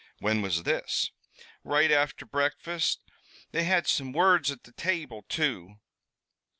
"When 0.17 0.41
was 0.41 0.63
this?" 0.63 1.11
"Right 1.63 1.91
afther 1.91 2.25
breakfast. 2.25 3.01
They 3.51 3.65
had 3.65 3.85
some 3.85 4.13
words 4.13 4.49
at 4.49 4.63
the 4.63 4.71
table, 4.71 5.23
too." 5.29 5.75